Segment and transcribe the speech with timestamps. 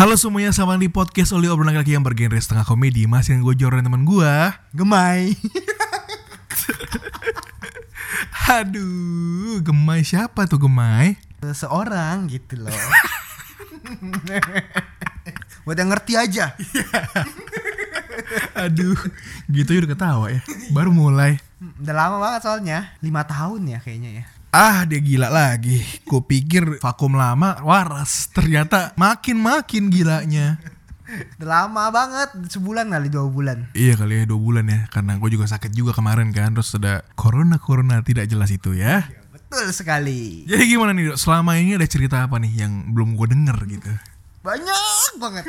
[0.00, 3.52] Halo semuanya, sama di podcast Oli obrolan kaki yang bergenre setengah komedi Masih yang gue
[3.52, 4.32] Jor dan temen gue
[4.72, 5.36] Gemai.
[8.64, 11.20] Aduh, Gemai siapa tuh Gemai?
[11.44, 12.72] Seseorang gitu loh.
[15.68, 16.56] Buat yang ngerti aja.
[18.64, 18.96] Aduh,
[19.52, 20.40] gitu ya udah ketawa ya
[20.72, 21.36] Baru mulai
[21.76, 22.96] Udah lama banget soalnya.
[23.04, 24.39] 5 tahun ya kayaknya ya.
[24.50, 30.58] Ah dia gila lagi Gue pikir vakum lama waras Ternyata makin-makin gilanya
[31.42, 33.66] lama banget, sebulan kali dua bulan.
[33.74, 37.02] Iya kali ya dua bulan ya Karena gue juga sakit juga kemarin kan Terus ada
[37.14, 40.46] corona-corona tidak jelas itu ya Betul sekali.
[40.46, 41.18] Jadi gimana nih Dok?
[41.18, 43.90] Selama ini ada cerita apa nih Yang belum gue denger gitu
[44.40, 45.44] Banyak banget.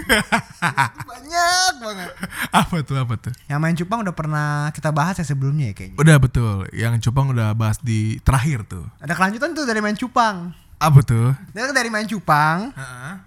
[1.12, 2.12] Banyak banget.
[2.52, 5.96] Apa tuh apa tuh Yang main cupang udah pernah kita bahas ya sebelumnya ya kayaknya.
[5.96, 10.52] Udah betul Yang Cupang udah bahas di terakhir tuh Ada kelanjutan tuh dari main cupang.
[10.82, 12.74] Apa tuh dari main cupang.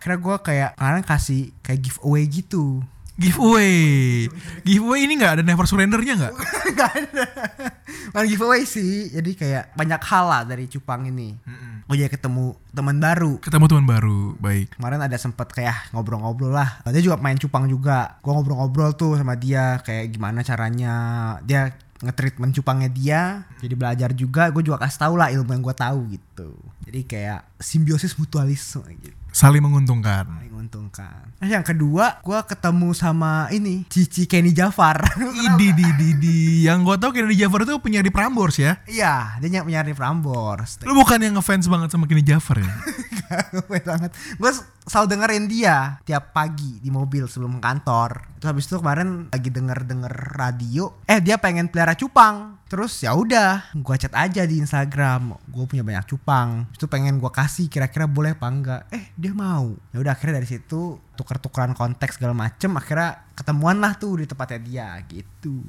[0.03, 2.83] Kira gue kayak kalian kasih kayak giveaway gitu.
[3.15, 4.27] Giveaway
[4.67, 6.34] Giveaway ini gak ada never surrendernya gak?
[6.79, 7.25] Gak ada.
[8.11, 9.11] Bukan giveaway sih.
[9.15, 11.39] Jadi kayak banyak hal lah dari cupang ini.
[11.87, 13.39] Gue jadi ketemu teman baru.
[13.39, 16.83] Ketemu teman baru Baik Kemarin ada sempet kayak ngobrol-ngobrol lah.
[16.91, 18.19] Dia juga main cupang juga.
[18.25, 20.95] Gue ngobrol-ngobrol tuh sama dia kayak gimana caranya
[21.47, 23.20] dia ngetreatment cupangnya dia.
[23.62, 24.51] Jadi belajar juga.
[24.51, 26.51] Gue juga kasih tau lah ilmu yang gue tahu gitu.
[26.89, 29.15] Jadi kayak simbiosis mutualisme gitu.
[29.35, 30.27] Saling menguntungkan
[30.95, 31.34] menguntungkan.
[31.42, 35.03] Nah, yang kedua, gue ketemu sama ini Cici Kenny Jafar.
[35.34, 38.79] Idi di di di yang gue tau Kennedy Jafar itu penyanyi Prambors ya.
[38.86, 40.80] Iya, dia yang penyanyi Prambors.
[40.86, 42.70] Lu bukan yang ngefans banget sama Kennedy Jafar ya?
[43.68, 44.13] Gue banget.
[44.36, 44.51] Gue
[44.85, 48.36] selalu dengerin dia tiap pagi di mobil sebelum kantor.
[48.39, 50.92] Terus habis itu kemarin lagi denger denger radio.
[51.08, 52.61] Eh dia pengen pelihara cupang.
[52.68, 55.39] Terus ya udah, gue chat aja di Instagram.
[55.47, 56.67] Gue punya banyak cupang.
[56.74, 57.70] Terus Itu pengen gue kasih.
[57.70, 58.83] Kira-kira boleh apa enggak?
[58.91, 59.73] Eh dia mau.
[59.95, 60.83] Ya udah akhirnya dari situ
[61.18, 62.70] tuker-tukeran konteks segala macem.
[62.77, 65.62] Akhirnya ketemuan lah tuh di tempatnya dia gitu.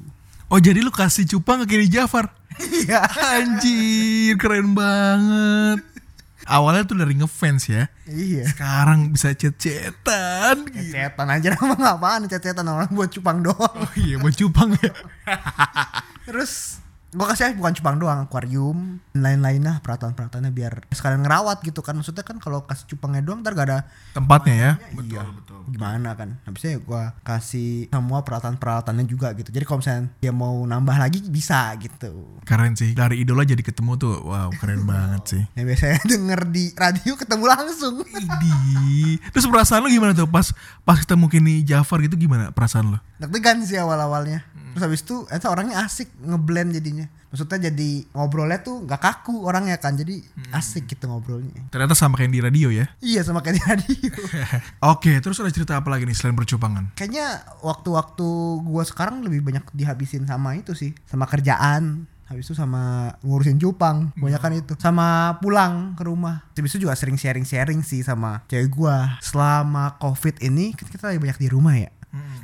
[0.46, 2.30] Oh jadi lu kasih cupang ke Kennedy Jafar?
[2.62, 3.02] Iya.
[3.34, 5.82] Anjir keren banget.
[6.46, 7.90] Awalnya tuh dari ngefans ya.
[8.06, 8.46] iya.
[8.46, 10.70] Sekarang bisa chat-chatan.
[10.70, 10.94] Gila.
[10.94, 13.74] Cetan aja nama apaan cetan orang buat cupang doang.
[13.74, 14.94] Oh iya buat cupang ya.
[16.30, 21.80] Terus gue kasih bukan cupang doang, akuarium, dan lain-lain lah peralatan-peralatannya biar sekalian ngerawat gitu
[21.80, 21.94] kan.
[21.94, 23.78] Maksudnya kan kalau kasih cupangnya doang ntar gak ada
[24.12, 24.72] Tempatnya ya.
[25.00, 25.22] iya,
[25.70, 26.36] gimana kan.
[26.44, 29.48] Habisnya gue kasih semua peralatan-peralatannya juga gitu.
[29.48, 32.42] Jadi kalau misalnya dia mau nambah lagi bisa gitu.
[32.44, 32.92] Keren sih.
[32.92, 34.14] Dari idola jadi ketemu tuh.
[34.26, 35.42] Wow keren banget sih.
[35.54, 37.94] Ya biasanya denger di radio ketemu langsung.
[38.02, 39.16] Idi.
[39.32, 40.52] Terus perasaan lu gimana tuh pas
[40.82, 42.98] pas ketemu Kenny Jafar gitu gimana perasaan lu?
[43.16, 44.44] Deg-degan sih awal-awalnya.
[44.76, 47.08] Terus habis itu eta orangnya asik ngeblend jadinya.
[47.32, 49.96] Maksudnya jadi ngobrolnya tuh nggak kaku orangnya kan.
[49.96, 50.20] Jadi
[50.52, 51.72] asik gitu ngobrolnya.
[51.72, 52.84] Ternyata sama kayak di radio ya.
[53.00, 54.12] Iya sama kayak di radio.
[54.92, 56.92] Oke, terus ada cerita apa lagi nih selain bercupangan?
[56.92, 58.28] Kayaknya waktu-waktu
[58.68, 62.04] gua sekarang lebih banyak dihabisin sama itu sih, sama kerjaan.
[62.28, 64.76] Habis itu sama ngurusin cupang, banyak kan itu.
[64.76, 66.44] Sama pulang ke rumah.
[66.52, 69.16] Habis itu juga sering sharing-sharing sih sama cewek gua.
[69.24, 71.88] Selama covid ini kan kita lagi banyak di rumah ya.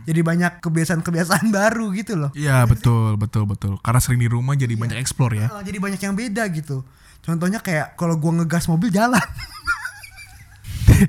[0.03, 2.31] Jadi banyak kebiasaan-kebiasaan baru gitu loh.
[2.35, 3.79] Iya betul betul betul.
[3.81, 5.49] Karena sering di rumah jadi banyak explore ya.
[5.61, 6.83] Eh, Jadi banyak yang beda gitu.
[7.23, 9.23] Contohnya kayak kalau gua ngegas mobil jalan.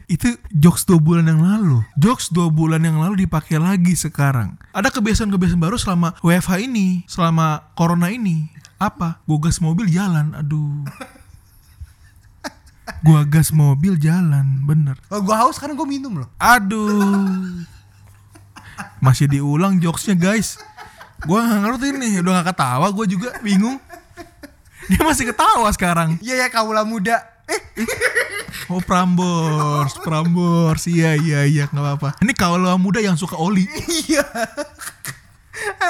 [0.10, 1.82] Itu jokes dua bulan yang lalu.
[1.98, 4.58] Jokes dua bulan yang lalu dipakai lagi sekarang.
[4.74, 8.50] Ada kebiasaan-kebiasaan baru selama WFH ini, selama corona ini.
[8.78, 9.22] Apa?
[9.26, 10.38] Gua gas mobil jalan.
[10.38, 10.86] Aduh.
[13.04, 14.96] Gua gas mobil jalan, bener.
[15.10, 16.30] Kalau gua haus sekarang gua minum loh.
[16.38, 17.64] Aduh.
[19.04, 20.60] Masih diulang jokesnya guys.
[21.24, 23.80] Gua nggak ngerti nih, udah gak ketawa gue juga bingung.
[24.92, 26.20] Dia masih ketawa sekarang.
[26.20, 27.24] Iya ya kaula muda.
[27.48, 27.60] Eh,
[28.72, 32.10] Oh Prambors, Prambors, iya iya iya nggak apa-apa.
[32.24, 33.68] Ini kalau muda yang suka oli.
[34.08, 34.24] iya.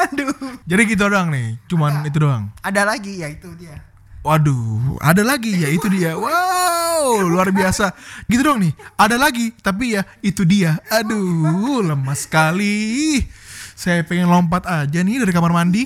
[0.10, 0.58] Aduh.
[0.66, 2.50] Jadi gitu doang nih, cuman itu doang.
[2.66, 3.78] Ada lagi ya itu dia.
[4.24, 6.16] Waduh, ada lagi ya itu dia.
[6.16, 7.92] Wow, luar biasa.
[8.32, 8.72] Gitu dong nih.
[8.96, 10.80] Ada lagi, tapi ya itu dia.
[10.88, 13.20] Aduh, lemas sekali.
[13.76, 15.84] Saya pengen lompat aja nih dari kamar mandi.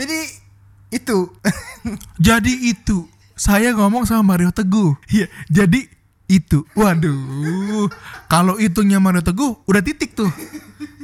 [0.00, 0.48] Jadi
[0.88, 1.28] itu
[2.26, 3.04] Jadi itu
[3.36, 4.96] saya ngomong sama Mario Teguh.
[5.12, 5.84] Iya, jadi
[6.24, 6.64] itu.
[6.72, 7.92] Waduh.
[8.32, 10.32] Kalau hitungnya Mario Teguh udah titik tuh.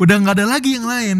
[0.00, 1.18] Udah nggak ada lagi yang lain.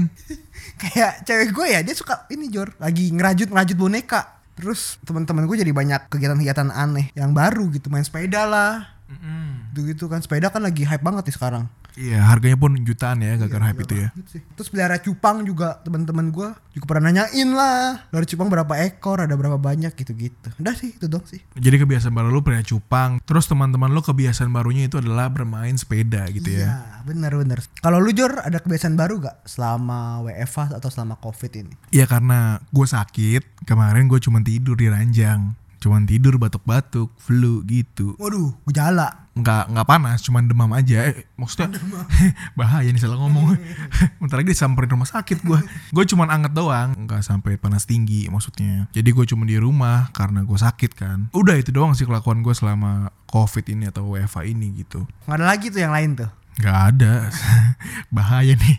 [0.75, 5.56] kayak cewek gue ya dia suka ini Jor lagi ngerajut ngerajut boneka terus teman-teman gue
[5.60, 7.90] jadi banyak kegiatan-kegiatan aneh yang baru gitu.
[7.90, 8.94] Main sepeda lah.
[9.04, 13.38] Gitu gitu kan sepeda kan lagi hype banget nih sekarang Iya, harganya pun jutaan ya
[13.38, 14.08] gara-gara hype itu ya.
[14.26, 14.42] Sih.
[14.58, 18.10] Terus pelihara cupang juga teman-teman gue juga pernah nanyain lah.
[18.10, 20.50] Pelihara cupang berapa ekor, ada berapa banyak gitu-gitu.
[20.58, 21.38] Udah sih itu dong sih.
[21.54, 26.26] Jadi kebiasaan baru lu pernah cupang, terus teman-teman lu kebiasaan barunya itu adalah bermain sepeda
[26.34, 26.66] gitu ya.
[26.66, 26.74] Iya,
[27.06, 27.62] bener-bener.
[27.78, 31.74] Kalau lu Jor ada kebiasaan baru gak selama WFH atau selama COVID ini?
[31.94, 35.54] Iya karena gue sakit, kemarin gue cuma tidur di ranjang.
[35.78, 38.18] Cuman tidur batuk-batuk, flu gitu.
[38.18, 39.23] Waduh, gejala.
[39.34, 41.10] Nggak, nggak panas, cuman demam aja.
[41.10, 41.75] Eh, maksudnya
[42.58, 43.58] bahaya nih salah ngomong.
[44.22, 45.58] Bentar lagi disamperin rumah sakit gue.
[45.90, 48.86] Gue cuman anget doang, nggak sampai panas tinggi maksudnya.
[48.94, 51.19] Jadi gue cuma di rumah karena gue sakit kan.
[51.34, 55.02] Udah itu doang sih kelakuan gue selama covid ini atau WFA ini gitu.
[55.26, 56.31] Gak ada lagi tuh yang lain tuh.
[56.54, 57.34] Gak ada
[58.14, 58.78] Bahaya nih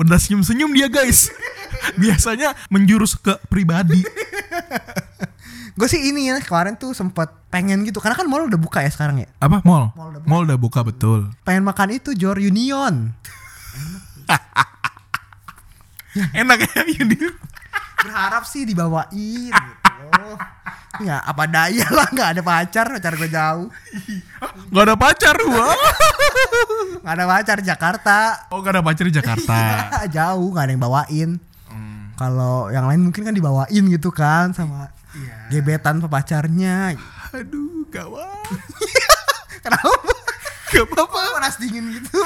[0.00, 1.28] Udah senyum-senyum dia guys
[2.00, 4.00] Biasanya menjurus ke pribadi
[5.74, 8.90] Gue sih ini ya kemarin tuh sempet pengen gitu karena kan mall udah buka ya
[8.90, 9.28] sekarang ya.
[9.38, 9.90] Apa mall?
[9.92, 10.30] Mall udah buka.
[10.30, 13.10] Mall udah buka betul Pengen makan itu Jor Union.
[16.32, 17.18] Enak ya ini
[17.98, 20.26] Berharap sih dibawain gitu.
[21.02, 23.66] Ya apa daya lah nggak ada pacar pacar gue jauh
[24.70, 25.74] Gak ada pacar gua
[27.02, 28.16] nggak ada pacar Jakarta
[28.54, 29.58] Oh gak ada pacar di Jakarta
[30.14, 31.30] jauh nggak ada yang bawain
[31.66, 32.14] Hmm.
[32.14, 35.36] kalau yang lain mungkin kan dibawain gitu kan sama Iya.
[35.50, 36.98] gebetan pepacarnya
[37.30, 38.50] Aduh gawat
[39.64, 39.90] kenapa?
[40.74, 41.20] Gak apa-apa.
[41.38, 42.18] Panas dingin gitu?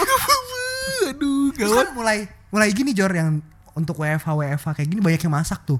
[1.13, 2.19] Aduh gawat kan mulai
[2.49, 3.45] mulai gini Jor yang
[3.77, 5.79] untuk WFH WFH kayak gini banyak yang masak tuh.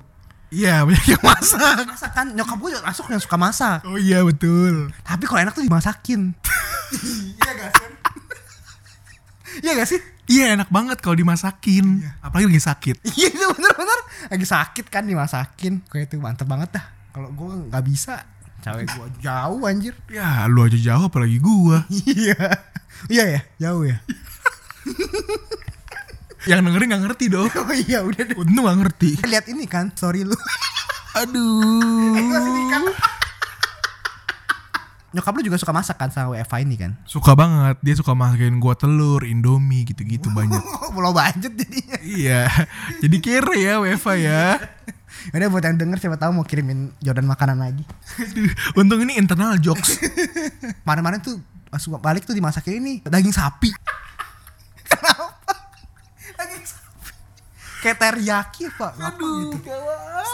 [0.49, 1.85] Iya banyak yang masak.
[1.89, 2.27] Masak kan?
[2.33, 3.85] Nyokap gue masuk yang suka masak.
[3.85, 4.89] Oh iya betul.
[5.05, 6.21] Tapi kalau enak tuh dimasakin.
[6.89, 7.89] Iya gak sih?
[9.61, 10.01] Iya gak sih?
[10.29, 12.01] Iya enak banget kalau dimasakin.
[12.25, 12.97] Apalagi lagi sakit.
[13.13, 13.99] Iya bener-bener.
[14.33, 15.85] Lagi sakit kan dimasakin.
[15.85, 18.23] Kayak itu mantep banget dah kalau gue nggak bisa.
[18.63, 19.99] Cewek gue jauh anjir.
[20.15, 21.83] Ya lu aja jauh apalagi gua.
[21.91, 22.63] Iya.
[23.11, 23.41] Iya ya?
[23.59, 23.99] Jauh ya?
[26.49, 27.51] Yang dengerin gak ngerti dong.
[27.51, 28.39] Oh iya udah deh.
[28.39, 29.19] Untung gak ngerti.
[29.27, 29.91] Lihat ini kan?
[29.99, 30.39] Sorry lu.
[31.19, 32.15] Aduh.
[35.19, 36.95] Nyokap lu juga suka masak kan sama WFH ini kan?
[37.03, 37.83] Suka banget.
[37.83, 40.63] Dia suka masakin gua telur Indomie gitu-gitu banyak.
[40.95, 41.99] Pulau budget jadinya.
[42.01, 42.47] Iya.
[43.03, 44.63] Jadi kere ya WFA ya
[45.31, 47.85] Udah buat yang denger siapa tahu mau kirimin Jordan makanan lagi.
[48.19, 48.51] Aduh,
[48.81, 49.99] Untung ini internal jokes
[50.83, 51.37] Kemarin-kemarin tuh
[51.69, 53.71] pas gua balik tuh dimasakin ini daging sapi.
[54.89, 55.37] Kenapa?
[56.39, 57.11] Daging sapi.
[57.79, 58.93] Kayak teriyaki pak.
[58.99, 59.71] Aduh, gitu.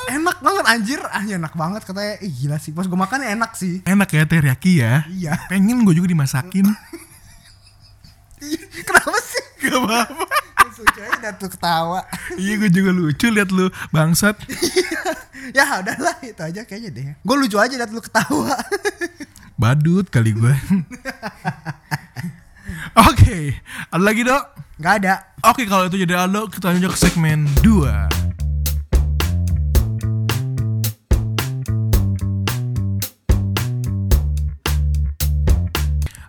[0.09, 1.01] Enak banget anjir.
[1.13, 2.17] Ah enak banget katanya.
[2.25, 2.73] Ih gila sih.
[2.73, 3.85] Pas gue makan enak sih.
[3.85, 5.33] Enak ya teriyaki ya Iya.
[5.49, 6.65] Pengen gue juga dimasakin
[8.85, 9.45] Kenapa sih?
[9.65, 10.34] Gak apa-apa
[10.75, 12.03] Lucu aja dah tuh ketawa.
[12.35, 14.35] Iya gue juga lucu lihat lu bangsat
[15.57, 17.07] ya udahlah itu aja kayaknya deh.
[17.23, 18.59] Gue lucu aja liat lu ketawa.
[19.61, 20.51] Badut kali gue
[22.99, 23.55] Oke
[23.95, 24.43] Ada lagi dok?
[24.83, 25.15] Gak ada.
[25.47, 28.27] Oke kalau itu jadi Aldo kita lanjut ke segmen 2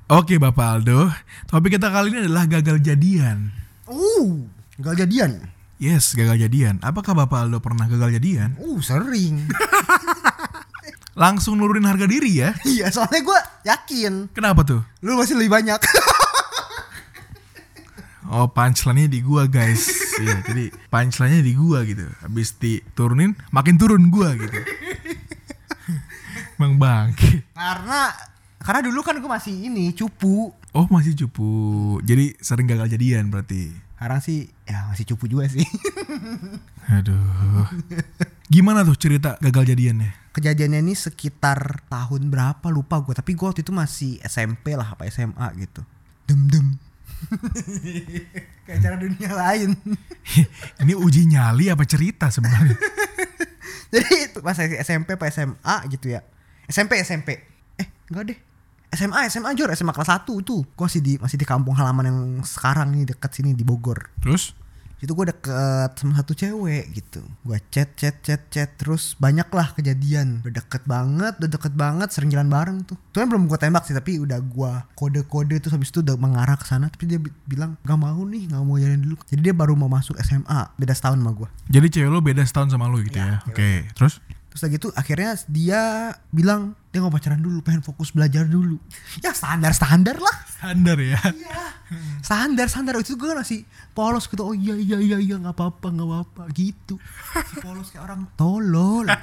[0.06, 1.10] Oke Bapak Aldo,
[1.50, 3.65] topik kita kali ini adalah gagal jadian.
[3.86, 4.46] Uh,
[4.82, 5.46] gak jadian.
[5.78, 6.80] Yes, gagal jadian.
[6.82, 8.56] Apakah Bapak Aldo pernah gagal jadian?
[8.58, 9.46] Uh, sering.
[11.22, 12.56] Langsung nurunin harga diri ya?
[12.74, 14.84] iya, soalnya gue yakin Kenapa tuh?
[15.00, 15.80] lu masih lebih banyak.
[18.26, 19.86] Oh punchline-nya di gua guys
[20.18, 24.66] Iya jadi punchline-nya di gua gitu Habis diturunin makin turun gua gitu
[26.58, 28.10] Bang bangke karena
[28.66, 30.50] karena dulu kan gue masih ini cupu.
[30.76, 31.48] Oh masih cupu
[32.04, 35.64] Jadi sering gagal jadian berarti Sekarang sih ya masih cupu juga sih.
[37.00, 37.72] Aduh
[38.46, 40.30] Gimana tuh cerita gagal jadiannya?
[40.36, 45.10] Kejadiannya ini sekitar tahun berapa lupa gue, tapi gue waktu itu masih SMP lah apa
[45.10, 45.82] SMA gitu.
[46.30, 46.78] Dem dem.
[48.70, 49.74] Kayak cara dunia lain.
[50.84, 52.78] Ini uji nyali apa cerita sebenarnya?
[53.94, 56.22] Jadi itu pas SMP apa SMA gitu ya.
[56.70, 57.42] SMP SMP.
[57.80, 58.38] Eh, enggak deh.
[58.96, 60.64] SMA SMA Jor, SMA kelas 1 tuh.
[60.66, 64.10] Gue masih di masih di kampung halaman yang sekarang nih deket sini di Bogor.
[64.24, 64.56] Terus?
[64.96, 67.20] Itu gue deket sama satu cewek gitu.
[67.44, 70.40] Gue chat chat chat chat terus banyak lah kejadian.
[70.42, 72.96] Udah deket banget, udah deket banget, sering jalan bareng tuh.
[73.12, 76.56] Tuh kan belum gue tembak sih, tapi udah gue kode-kode terus habis itu udah mengarah
[76.56, 76.88] ke sana.
[76.88, 79.20] Tapi dia bi- bilang gak mau nih, gak mau jalan dulu.
[79.28, 81.50] Jadi dia baru mau masuk SMA, beda setahun sama gue.
[81.70, 83.44] Jadi cewek lo beda setahun sama lo gitu ya?
[83.46, 84.24] Oke Terus?
[84.56, 85.82] terus lagi itu akhirnya dia
[86.32, 88.80] bilang dia nggak pacaran dulu pengen fokus belajar dulu.
[89.20, 90.38] Ya standar standar lah.
[90.48, 91.20] Standar ya.
[92.24, 92.96] standar standar.
[93.04, 94.48] Itu gue masih polos gitu.
[94.48, 95.36] Oh iya iya iya iya.
[95.36, 96.44] Nggak apa-apa nggak apa-apa.
[96.56, 96.96] Gitu.
[97.52, 99.12] Si polos kayak orang tolol.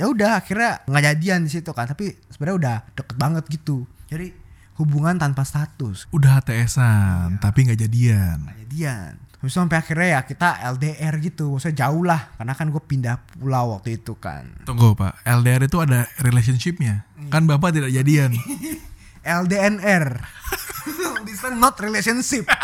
[0.00, 1.84] Ya udah akhirnya nggak jadian di situ kan.
[1.84, 3.84] Tapi sebenarnya udah deket banget gitu.
[4.08, 4.32] Jadi
[4.80, 6.08] hubungan tanpa status.
[6.10, 8.40] Udah HTS-an, tapi nggak jadian.
[8.40, 9.12] nggak jadian
[9.42, 13.26] Habis itu sampai akhirnya ya kita LDR gitu Maksudnya jauh lah Karena kan gue pindah
[13.26, 17.10] pulau waktu itu kan Tunggu pak, LDR itu ada relationshipnya.
[17.26, 18.38] Kan bapak tidak jadian.
[19.42, 20.22] LDNR
[21.26, 22.46] This one not relationship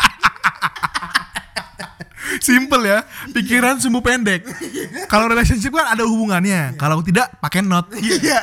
[2.39, 4.45] Simple ya, pikiran sumbu pendek.
[5.09, 6.77] Kalau relationship kan ada hubungannya.
[6.77, 7.89] Kalau tidak pakai not.
[7.97, 8.37] Iya.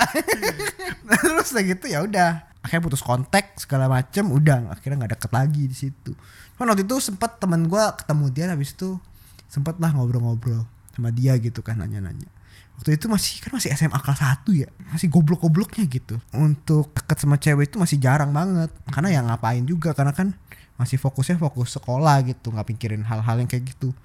[1.06, 2.50] nah, terus gitu ya udah.
[2.66, 6.12] Akhirnya putus kontak segala macem udah akhirnya nggak deket lagi di situ.
[6.56, 8.96] Kan waktu itu sempat teman gua ketemu dia habis itu
[9.46, 10.64] sempet lah ngobrol-ngobrol
[10.96, 12.28] sama dia gitu kan nanya-nanya.
[12.76, 14.68] Waktu itu masih kan masih SMA kelas 1 ya.
[14.92, 16.20] Masih goblok-gobloknya gitu.
[16.36, 18.68] Untuk deket sama cewek itu masih jarang banget.
[18.92, 20.36] Karena ya ngapain juga karena kan
[20.76, 23.96] masih fokusnya fokus sekolah gitu, nggak pikirin hal-hal yang kayak gitu.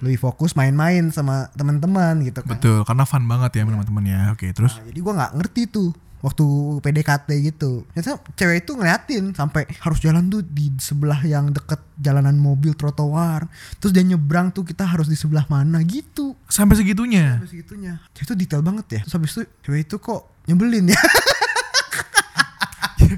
[0.00, 2.56] Lebih fokus main-main sama teman-teman gitu kan.
[2.56, 4.20] Betul, karena fun banget ya teman-teman ya.
[4.32, 5.92] Oke, terus Nah, jadi gua nggak ngerti tuh
[6.24, 6.44] waktu
[6.80, 7.84] PDKT gitu.
[7.92, 13.44] Ternyata cewek itu ngeliatin sampai harus jalan tuh di sebelah yang deket jalanan mobil trotoar.
[13.76, 16.32] Terus dia nyebrang tuh kita harus di sebelah mana gitu.
[16.48, 17.44] sampai segitunya.
[17.44, 18.00] Terus segitunya.
[18.16, 19.00] Cewek itu detail banget ya.
[19.04, 20.96] Terus habis itu cewek itu kok nyebelin ya.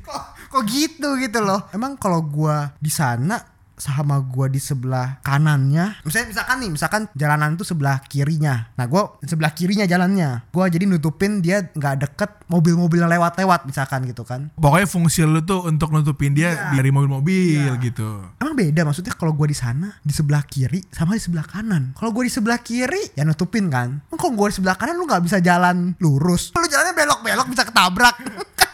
[0.07, 1.63] kok, kok gitu gitu loh.
[1.71, 3.39] Emang kalau gua di sana
[3.77, 9.21] sama gua di sebelah kanannya misalnya misalkan nih misalkan jalanan tuh sebelah kirinya nah gua
[9.21, 14.49] sebelah kirinya jalannya gua jadi nutupin dia nggak deket mobil-mobil yang lewat-lewat misalkan gitu kan
[14.57, 16.73] Pokoknya fungsi lu tuh untuk nutupin dia Iya.
[16.73, 17.75] dari mobil-mobil Iya.
[17.79, 18.23] gitu.
[18.39, 21.93] Emang beda maksudnya kalau gua di sana di sebelah kiri sama di sebelah kanan.
[21.93, 24.01] Kalau gua di sebelah kiri ya nutupin kan.
[24.01, 26.51] Emang kalau gua di sebelah kanan lu nggak bisa jalan lurus.
[26.51, 28.17] Lu jalannya belok-belok bisa ketabrak.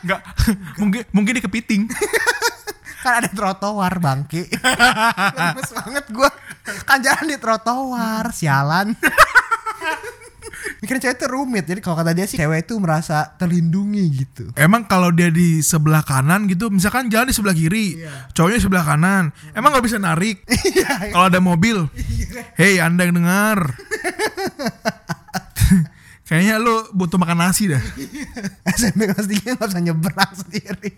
[0.03, 0.21] Enggak,
[0.81, 1.83] mungkin mungkin dia kepiting.
[3.03, 4.47] kan ada trotoar bangke.
[4.49, 6.31] Lemes banget gua.
[6.87, 8.95] Kan jalan di trotoar, sialan.
[10.79, 11.65] Mikirin cewek itu rumit.
[11.65, 14.45] Jadi kalau kata dia sih cewek itu merasa terlindungi gitu.
[14.55, 18.31] Emang kalau dia di sebelah kanan gitu, misalkan jalan di sebelah kiri, Iya.
[18.31, 20.43] cowoknya di sebelah kanan, emang nggak bisa narik?
[21.15, 21.87] kalau ada mobil,
[22.55, 23.59] hei anda yang dengar,
[26.33, 27.83] kayaknya lu butuh makan nasi dah.
[28.81, 30.91] SMP kelas 3 gak bisa nyebrang sendiri.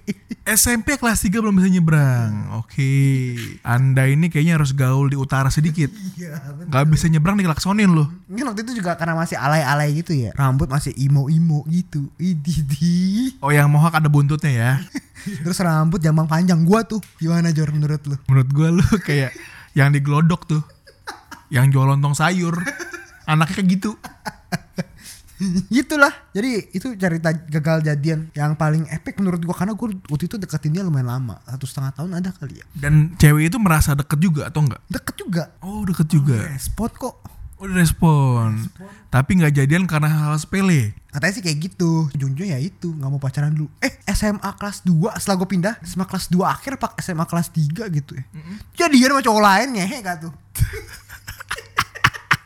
[0.46, 2.54] SMP kelas 3 belum bisa nyebrang.
[2.62, 3.34] Oke,
[3.66, 5.90] anda ini kayaknya harus gaul di utara sedikit.
[5.90, 6.38] Iya,
[6.70, 8.06] Gak bisa nyebrang dikelaksonin loh.
[8.30, 10.30] Mungkin waktu itu juga karena masih alay-alay gitu ya.
[10.38, 12.06] Rambut masih imo-imo gitu.
[12.14, 13.34] Ididi.
[13.42, 14.72] Oh yang mohak ada buntutnya ya.
[15.42, 17.02] Terus rambut jambang panjang gua tuh.
[17.18, 18.14] Gimana Jor menurut lu?
[18.30, 19.34] Menurut gua lu kayak
[19.74, 20.62] yang digelodok tuh.
[21.50, 22.54] Yang jual lontong sayur.
[23.26, 23.90] Anaknya kayak gitu.
[25.68, 26.12] Gitulah.
[26.32, 30.74] Jadi itu cerita gagal jadian yang paling epic menurut gua karena gua waktu itu deketin
[30.74, 31.40] dia lumayan lama.
[31.46, 32.66] Satu setengah tahun ada kali ya.
[32.74, 34.80] Dan cewek itu merasa deket juga atau enggak?
[34.88, 35.42] Deket juga.
[35.62, 36.38] Oh deket juga.
[36.58, 37.14] Spot kok.
[37.54, 38.66] Udah respon.
[39.08, 40.92] Tapi nggak jadian karena hal sepele.
[41.08, 42.10] Katanya sih kayak gitu.
[42.10, 43.70] Ujung-ujungnya ya itu nggak mau pacaran dulu.
[43.78, 47.86] Eh SMA kelas 2 setelah gue pindah SMA kelas 2 akhir pak SMA kelas 3
[47.94, 48.24] gitu ya.
[48.74, 50.32] Jadi dia sama cowok lain ngehe gak tuh.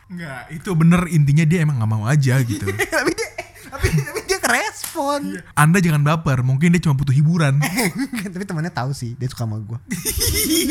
[0.09, 2.65] Enggak, itu bener intinya dia emang nggak mau aja gitu.
[2.97, 3.29] tapi dia
[3.69, 5.21] tapi, tapi dia kerespon.
[5.53, 7.61] Anda jangan baper, mungkin dia cuma butuh hiburan.
[8.33, 9.77] tapi temannya tahu sih dia suka sama gue.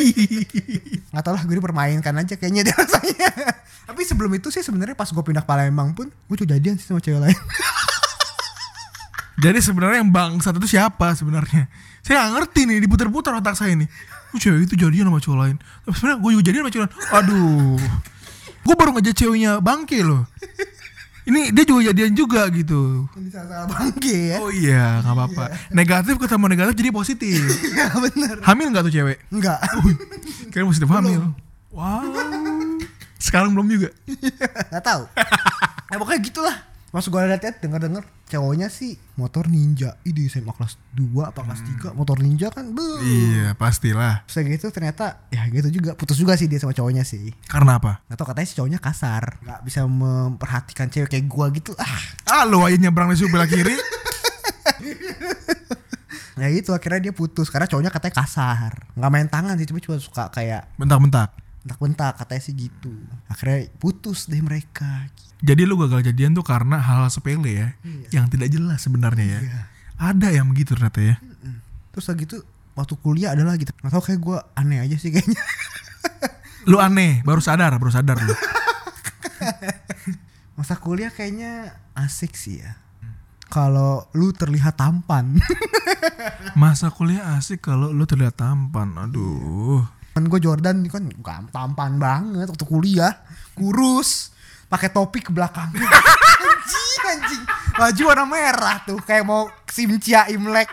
[1.14, 3.30] Gak tau lah gue dipermainkan aja kayaknya dia rasanya.
[3.88, 6.90] tapi sebelum itu sih sebenarnya pas gue pindah ke Palembang pun gue tuh jadian sih
[6.90, 7.38] sama cewek lain.
[9.38, 11.70] Jadi sebenarnya yang bangsat itu siapa sebenarnya?
[12.02, 13.86] Saya nggak ngerti nih, diputar-putar otak saya nih.
[14.34, 15.56] Oh, cewek itu jadian sama cowok lain.
[15.86, 17.14] Tapi sebenarnya gue juga jadian sama cowok lain.
[17.14, 17.78] Aduh.
[18.68, 20.28] Gue baru ngajak ceweknya bangke loh.
[21.24, 23.08] Ini dia juga jadian juga gitu.
[23.16, 23.28] Ini
[23.64, 24.36] bangke ya.
[24.44, 25.44] Oh iya, nggak apa-apa.
[25.72, 27.40] Negatif ketemu negatif jadi positif.
[27.68, 28.36] Iya bener.
[28.44, 29.16] Hamil nggak tuh cewek?
[29.32, 29.56] Enggak.
[30.52, 31.32] Kira positif hamil.
[31.72, 32.04] Wow.
[33.16, 33.88] Sekarang belum juga.
[34.72, 35.04] Gak tahu.
[35.90, 36.56] Nah pokoknya gitulah.
[36.88, 38.00] Pas gue liat denger-denger
[38.32, 40.00] cowoknya sih motor ninja.
[40.08, 42.72] Ih di SMA kelas 2 apa kelas 3 motor ninja kan.
[42.72, 43.04] Buh.
[43.04, 44.24] Iya, pastilah.
[44.24, 47.36] Kayak gitu ternyata ya gitu juga putus juga sih dia sama cowoknya sih.
[47.44, 48.00] Karena apa?
[48.08, 49.36] Gak tau katanya si cowoknya kasar.
[49.44, 51.76] Gak bisa memperhatikan cewek kayak gua gitu.
[51.76, 52.00] Ah.
[52.24, 53.76] Ah, lo aja nyebrang di sebelah kiri.
[56.38, 58.72] Ya gitu akhirnya dia putus karena cowoknya katanya kasar.
[58.94, 61.34] Gak main tangan sih cuma cuma suka kayak Bentak-bentak.
[61.66, 62.94] bentak-bentak katanya sih gitu.
[63.26, 65.10] Akhirnya putus deh mereka.
[65.38, 68.20] Jadi lu gagal jadian tuh karena hal sepele ya, Iya.
[68.20, 69.40] yang tidak jelas sebenarnya ya.
[69.40, 69.60] Iya.
[69.98, 71.16] Ada yang begitu ternyata ya.
[71.94, 72.42] Terus lagi tuh
[72.74, 73.66] waktu kuliah ada lagi.
[73.66, 75.38] Gak tau kayak gua aneh aja sih kayaknya.
[76.66, 78.30] Lu aneh, baru sadar, baru sadar lu.
[80.58, 82.74] Masa kuliah kayaknya asik sih ya.
[83.48, 85.38] Kalau lu terlihat tampan.
[86.60, 88.92] Masa kuliah asik kalau lu terlihat tampan.
[88.98, 89.86] Aduh.
[90.12, 91.06] kan gue Jordan kan
[91.54, 93.22] tampan banget waktu kuliah.
[93.54, 94.34] Kurus.
[94.68, 95.72] Pakai topi ke belakang.
[96.68, 97.42] anjing anjing.
[97.78, 100.68] Baju warna merah tuh kayak mau simcia Imlek.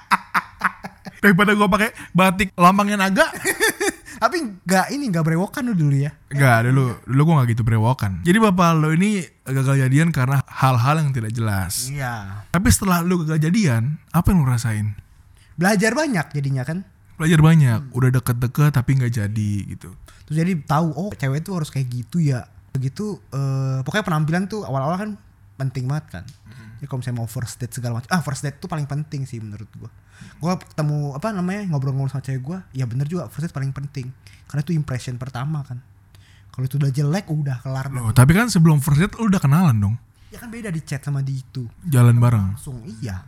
[1.24, 3.28] Daripada gua pakai batik lambangnya naga.
[4.22, 4.36] Tapi
[4.68, 6.12] nggak ini nggak berewokan lu dulu ya.
[6.28, 8.20] Enggak, dulu dulu gua gak gitu berewokan.
[8.20, 11.88] Jadi bapak lo ini gagal jadian karena hal-hal yang tidak jelas.
[11.88, 12.44] Iya.
[12.52, 14.92] Tapi setelah lu gagal jadian, apa yang lu rasain?
[15.56, 16.84] Belajar banyak jadinya kan.
[17.16, 19.92] Belajar banyak, udah deket-deket tapi nggak jadi gitu.
[20.28, 22.44] Terus jadi tahu oh cewek tuh harus kayak gitu ya.
[22.72, 25.10] Begitu eh, pokoknya penampilan tuh awal-awal kan
[25.60, 26.24] penting banget kan.
[26.80, 29.36] Jadi kalau misalnya mau first date segala macam, ah first date tuh paling penting sih
[29.36, 29.92] menurut gua.
[30.40, 34.08] Gua ketemu apa namanya ngobrol-ngobrol sama cewek gua, ya bener juga first date paling penting.
[34.48, 35.76] Karena itu impression pertama kan.
[36.48, 37.92] Kalau itu udah jelek udah kelar.
[37.92, 39.94] Loh, tapi kan sebelum first date lu udah kenalan dong.
[40.32, 41.68] Ya kan beda di chat sama di itu.
[41.84, 42.56] Jalan bareng.
[42.56, 43.20] Langsung iya.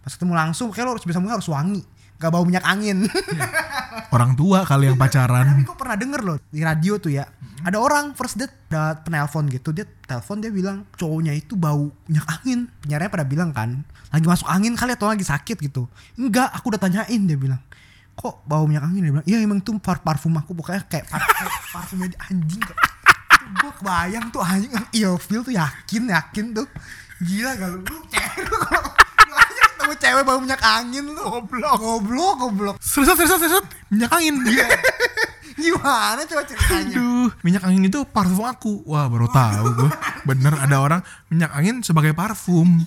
[0.00, 1.84] Pas ketemu langsung kayak lo harus bisa harus wangi.
[2.20, 3.08] Gak bau minyak angin.
[4.12, 5.56] Orang tua kali yang pacaran.
[5.56, 7.24] Tapi gue pernah denger loh di radio tuh ya.
[7.64, 12.28] Ada orang first date ada penelpon gitu dia telepon dia bilang cowoknya itu bau minyak
[12.28, 12.68] angin.
[12.84, 15.88] Penyiarnya pada bilang kan lagi masuk angin kali atau lagi sakit gitu.
[16.20, 17.60] Enggak, aku udah tanyain dia bilang.
[18.12, 19.26] Kok bau minyak angin dia bilang.
[19.28, 21.24] Iya emang tuh par parfum aku pokoknya kayak, par
[21.72, 22.64] parfumnya di anjing.
[23.64, 24.72] Gue kebayang tuh anjing
[25.24, 26.68] feel tuh yakin yakin tuh.
[27.20, 27.96] Gila gak lu?
[28.12, 28.99] Kalau
[29.80, 31.16] ketemu cewek bau minyak angin lu.
[31.16, 31.72] Goblok.
[31.80, 32.76] Goblok, goblok.
[32.84, 33.64] Serius, serius, serius.
[33.88, 34.36] Minyak angin.
[35.60, 36.96] Gimana coba ceritanya?
[36.96, 38.84] Aduh, minyak angin itu parfum aku.
[38.84, 39.90] Wah, baru tahu gue.
[40.28, 41.00] Bener ada orang
[41.32, 42.84] minyak angin sebagai parfum.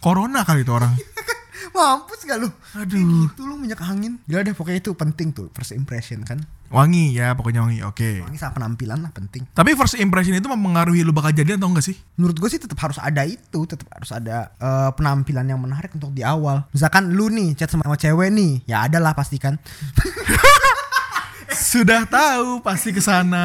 [0.00, 0.92] Corona kali itu orang.
[1.70, 2.48] Mampus gak lu?
[2.74, 2.90] Aduh.
[2.90, 4.18] Kayak gitu lu minyak angin.
[4.26, 6.42] Gila deh pokoknya itu penting tuh first impression kan.
[6.72, 7.84] Wangi ya, pokoknya wangi.
[7.84, 8.24] Oke.
[8.24, 9.44] Ini sama penampilan lah penting.
[9.52, 11.96] Tapi first impression itu mempengaruhi lu bakal jadian atau enggak sih?
[12.16, 16.16] Menurut gue sih tetap harus ada itu, tetap harus ada eh, penampilan yang menarik untuk
[16.16, 16.64] di awal.
[16.72, 19.60] Misalkan lu nih chat sama, sama cewek nih, ya ada lah pasti kan.
[21.52, 23.44] Sudah tahu pasti ke sana.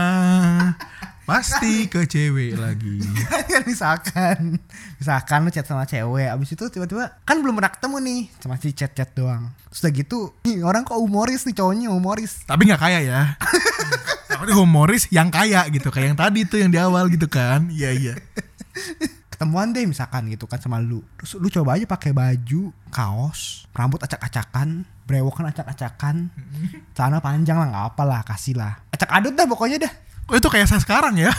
[1.27, 3.03] Pasti ke cewek lagi.
[3.51, 4.63] kan misalkan,
[4.95, 8.71] misalkan lu chat sama cewek, abis itu tiba-tiba kan belum pernah ketemu nih, cuma si
[8.71, 9.51] chat-chat doang.
[9.67, 12.47] Terus udah gitu, nih orang kok humoris nih cowoknya humoris.
[12.47, 13.21] Tapi nggak kaya ya.
[14.31, 17.67] Tapi humoris yang kaya gitu, kayak yang tadi tuh yang di awal gitu kan.
[17.75, 18.13] Iya iya.
[19.37, 24.01] ketemuan deh misalkan gitu kan sama lu terus lu coba aja pakai baju kaos rambut
[24.01, 26.33] acak-acakan brewokan acak-acakan
[26.97, 29.93] celana panjang lah nggak apa lah kasih lah acak adut dah pokoknya dah
[30.27, 31.31] Oh itu kayak saya sekarang ya.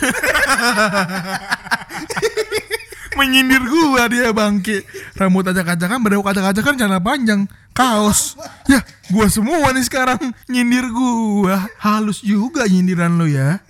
[3.19, 4.87] Menyindir gua dia bangke.
[5.19, 7.45] Rambut acak-acakan, berewok acak-acakan, celana panjang,
[7.77, 8.39] kaos.
[8.71, 8.81] Ya,
[9.13, 11.69] gua semua nih sekarang nyindir gua.
[11.83, 13.61] Halus juga nyindiran lu ya.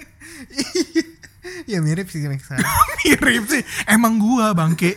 [1.73, 2.25] ya mirip sih.
[2.29, 3.63] Mirip sih.
[3.89, 4.93] Emang gua bangke.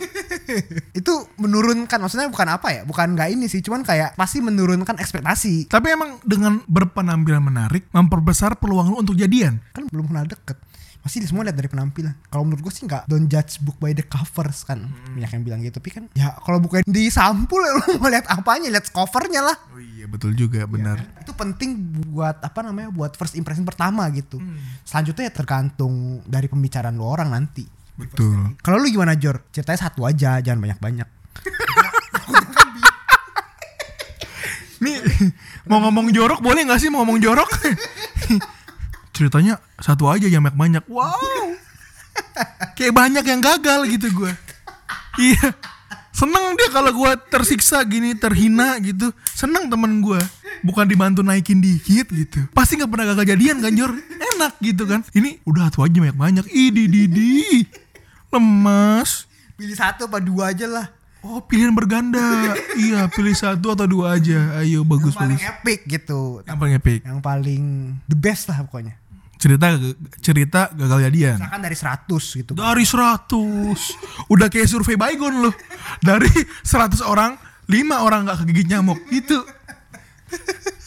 [0.98, 5.70] itu menurunkan maksudnya bukan apa ya bukan nggak ini sih cuman kayak pasti menurunkan ekspektasi
[5.70, 9.62] Tapi emang dengan berpenampilan menarik memperbesar peluang lu untuk jadian.
[9.72, 10.56] kan belum kenal deket
[11.02, 12.14] pasti semua lihat dari penampilan.
[12.30, 14.86] Kalau menurut gue sih nggak don't judge book by the covers kan.
[14.86, 15.82] Banyak yang bilang gitu.
[15.82, 18.70] Tapi kan ya kalau bukan di sampul lu mau lihat apanya?
[18.70, 19.58] Lihat covernya lah.
[19.74, 21.02] Oh iya betul juga benar.
[21.18, 24.38] itu penting buat apa namanya buat first impression pertama gitu.
[24.86, 27.66] Selanjutnya ya tergantung dari pembicaraan lu orang nanti.
[27.92, 28.56] Betul.
[28.64, 29.44] kalau lu gimana Jor?
[29.52, 31.08] Ceritanya satu aja jangan banyak banyak
[34.82, 34.98] Nih
[35.68, 37.52] mau ngomong jorok boleh nggak sih mau ngomong jorok?
[39.12, 40.84] Ceritanya satu aja yang banyak banyak.
[40.88, 41.56] Wow.
[42.76, 44.32] Kayak banyak yang gagal gitu gue.
[45.20, 45.52] Iya.
[46.12, 49.12] Seneng dia kalau gue tersiksa gini terhina gitu.
[49.28, 50.20] Seneng temen gue.
[50.62, 52.46] Bukan dibantu naikin dikit gitu.
[52.52, 53.92] Pasti nggak pernah gagal jadian kan Jor.
[54.36, 55.00] Enak gitu kan.
[55.10, 56.44] Ini udah satu aja banyak banyak.
[56.48, 57.64] Idi didi.
[58.28, 59.28] Lemas.
[59.52, 60.86] pilih satu apa dua aja lah
[61.22, 62.18] Oh pilihan berganda.
[62.74, 64.58] iya pilih satu atau dua aja.
[64.58, 65.52] Ayo bagus paling bagus.
[65.54, 66.98] epic gitu Yang paling epic.
[67.06, 67.62] yang paling
[68.04, 68.98] the best lah pokoknya
[69.42, 69.66] cerita
[70.22, 71.36] cerita gagal jadian.
[71.42, 75.54] Misalkan dari 100 gitu dari 100 udah kayak survei Baygon loh.
[75.98, 76.30] Dari
[76.62, 77.34] 100 orang
[77.66, 79.02] 5 orang nggak kegigit nyamuk.
[79.10, 79.42] Gitu.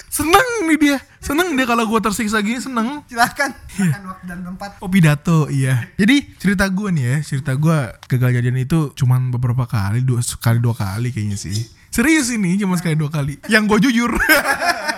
[0.08, 0.98] Seneng nih dia.
[1.20, 3.04] Seneng dia kalau gue tersiksa gini seneng.
[3.12, 3.52] Silakan.
[3.76, 4.80] Silakan waktu dan tempat.
[4.80, 5.92] Oh pidato iya.
[6.00, 10.64] Jadi cerita gue nih ya cerita gue gagal jadian itu cuman beberapa kali dua sekali
[10.64, 11.60] dua kali kayaknya sih.
[11.92, 13.36] Serius ini cuma sekali dua kali.
[13.52, 14.16] Yang gue jujur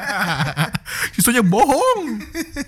[1.16, 2.22] sisanya bohong.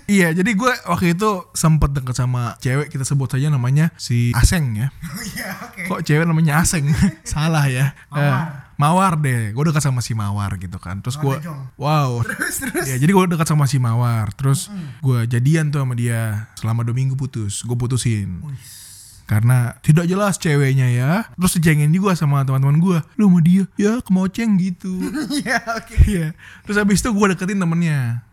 [0.06, 4.76] Iya jadi gue waktu itu sempet deket sama cewek kita sebut saja namanya si Aseng
[4.76, 4.88] ya.
[5.34, 5.82] Iya oke.
[5.88, 6.88] Kok cewek namanya Aseng?
[7.26, 7.92] Salah ya.
[8.14, 8.40] Eh,
[8.80, 9.20] Mawar.
[9.20, 9.52] Deh.
[9.52, 11.04] Gue dekat sama si Mawar gitu kan.
[11.04, 11.36] Terus gue
[11.76, 12.24] wow.
[12.24, 12.86] Terus terus.
[12.88, 14.32] Ya jadi gue dekat sama si Mawar.
[14.32, 14.72] Terus
[15.04, 17.64] gue jadian tuh sama dia selama dua minggu putus.
[17.64, 18.40] Gue putusin
[19.30, 21.12] karena tidak jelas ceweknya ya.
[21.38, 22.98] Terus dicengin juga sama teman-teman gue.
[23.14, 24.90] Lu sama dia ya kemoceng gitu.
[25.30, 25.94] Iya, oke.
[26.10, 26.26] Iya.
[26.66, 28.26] Terus habis itu gue deketin temennya.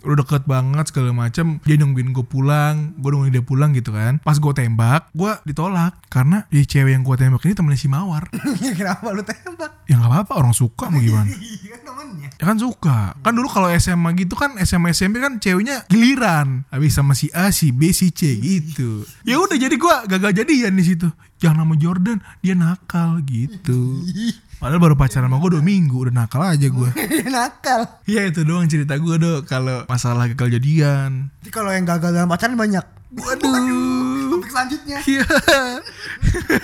[0.00, 1.60] Udah deket banget segala macam.
[1.66, 4.16] Dia nungguin gue pulang, gue nungguin dia pulang gitu kan.
[4.24, 8.32] Pas gue tembak, gue ditolak karena dia cewek yang gue tembak ini temennya si Mawar.
[8.78, 9.84] Kenapa lu tembak?
[9.84, 11.28] ya nggak apa-apa orang suka mau gimana?
[12.36, 13.16] Ya kan suka.
[13.24, 16.68] Kan dulu kalau SMA gitu kan SMA SMP kan ceweknya giliran.
[16.68, 19.08] Habis sama si A, si B, si C gitu.
[19.24, 21.08] Ya udah jadi gua gagal jadian di situ.
[21.38, 24.02] Jangan nama Jordan, dia nakal gitu.
[24.58, 26.90] Padahal baru pacaran sama gue dua minggu udah nakal aja gue.
[27.34, 28.02] Nakal.
[28.10, 31.30] Iya itu doang cerita gue dok kalau masalah gagal jadian.
[31.46, 32.82] Jadi kalau yang gagal dalam pacaran banyak.
[33.14, 34.34] Waduh.
[34.34, 34.98] Topik selanjutnya.
[35.06, 35.26] Iya.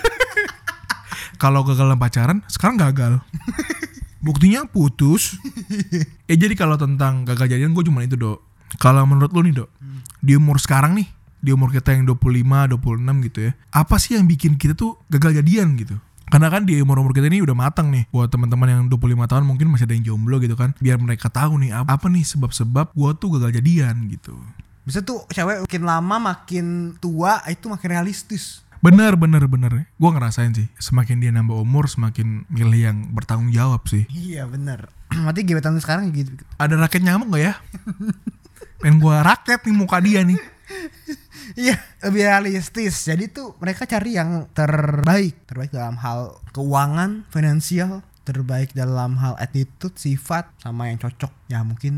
[1.42, 3.22] kalau gagal dalam pacaran sekarang gagal.
[4.24, 5.36] Buktinya putus.
[6.30, 8.40] eh jadi kalau tentang gagal jadian gue cuma itu dok.
[8.80, 9.70] Kalau menurut lu nih dok,
[10.24, 11.06] di umur sekarang nih,
[11.44, 13.52] di umur kita yang 25, 26 gitu ya.
[13.70, 16.00] Apa sih yang bikin kita tuh gagal jadian gitu?
[16.32, 19.68] Karena kan di umur-umur kita ini udah matang nih Buat teman-teman yang 25 tahun mungkin
[19.68, 23.12] masih ada yang jomblo gitu kan Biar mereka tahu nih apa, apa nih sebab-sebab gua
[23.12, 24.32] tuh gagal jadian gitu
[24.88, 28.63] Bisa tuh cewek makin lama makin tua itu makin realistis.
[28.84, 33.88] Bener bener bener Gue ngerasain sih Semakin dia nambah umur Semakin milih yang bertanggung jawab
[33.88, 34.92] sih Iya bener.
[35.24, 36.36] Berarti gebetan lu sekarang gitu.
[36.60, 37.54] Ada raket nyamuk gak ya?
[38.84, 40.36] Pengen gue raket nih muka dia nih
[41.54, 43.04] Iya, lebih realistis.
[43.04, 49.94] Jadi tuh mereka cari yang terbaik, terbaik dalam hal keuangan, finansial, terbaik dalam hal attitude,
[49.94, 51.30] sifat, sama yang cocok.
[51.52, 51.94] Ya mungkin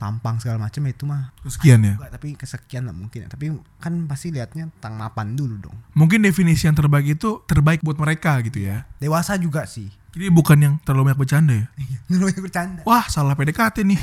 [0.00, 1.36] tampang segala macam ya itu mah.
[1.44, 3.28] Sekian ya Enggak, tapi kesekian lah mungkin ya.
[3.28, 5.76] Tapi kan pasti lihatnya tentang mapan dulu dong.
[5.92, 9.92] Mungkin definisi yang terbaik itu Terbaik buat mereka gitu ya Dewasa juga sih.
[10.16, 11.66] Jadi bukan yang terlalu banyak bercanda ya
[12.10, 12.80] Menurut yang bercanda.
[12.88, 14.00] Wah salah PDKT nih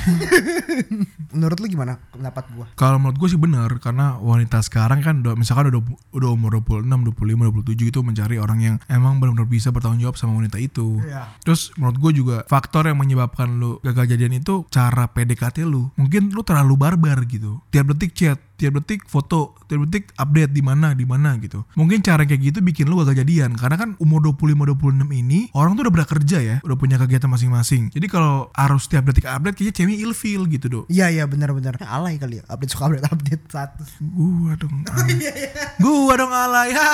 [1.34, 2.70] Menurut lu gimana pendapat gua?
[2.78, 5.82] Kalau menurut gue sih benar karena wanita sekarang kan udah misalkan udah
[6.14, 10.38] udah umur 26, 25, 27 itu mencari orang yang emang benar-benar bisa bertanggung jawab sama
[10.38, 11.02] wanita itu.
[11.02, 11.34] Iya.
[11.42, 15.90] Terus menurut gue juga faktor yang menyebabkan lu gagal jadian itu cara PDKT lu.
[15.98, 17.58] Mungkin lu terlalu barbar gitu.
[17.74, 21.66] Tiap detik chat, tiap detik foto, tiap detik update di mana di mana gitu.
[21.74, 25.74] Mungkin cara kayak gitu bikin lu gagal jadian karena kan umur 25 26 ini orang
[25.74, 27.90] tuh udah bekerja ya, udah punya kegiatan masing-masing.
[27.90, 30.84] Jadi kalau harus tiap detik update kayaknya cewek ilfeel gitu, Dok.
[30.90, 33.90] Iya iya benar-benar alay kali ya update suka update update status.
[34.00, 34.86] Gua dong.
[34.94, 35.50] alay.
[35.82, 36.70] Gua dong alay.
[36.74, 36.90] Ha,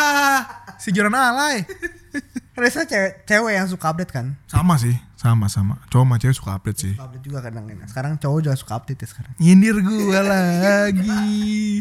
[0.80, 1.64] si Joran alay.
[2.60, 4.36] Rasa cewek cewek yang suka update kan?
[4.44, 5.80] Sama sih, sama sama.
[5.88, 6.92] Cowok sama cewek suka update sih.
[6.92, 7.88] Suka update juga kadang kadang.
[7.88, 9.32] Sekarang cowok juga suka update ya sekarang.
[9.40, 11.80] Nyindir gua lagi.